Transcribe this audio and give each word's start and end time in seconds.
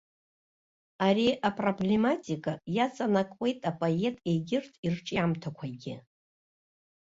Ари 1.07 1.27
апроблематика 1.47 2.53
иаҵанакуеит 2.75 3.59
апоет 3.69 4.15
егьырҭ 4.29 4.73
ирҿиамҭақәагьы. 4.85 5.95